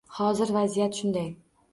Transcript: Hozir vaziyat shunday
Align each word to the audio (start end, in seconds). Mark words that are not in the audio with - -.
Hozir 0.19 0.53
vaziyat 0.55 0.97
shunday 1.01 1.29